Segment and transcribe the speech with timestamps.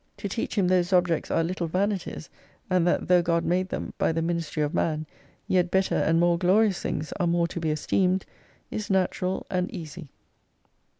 [0.17, 2.27] To teach him those objects are little vani ties,
[2.71, 5.05] and that though God made them, by the ministry of man,
[5.47, 8.25] yet better and more glorious things are more to be esteemed,
[8.71, 10.09] is natural and easy.